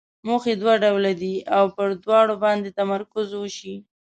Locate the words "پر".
1.75-1.89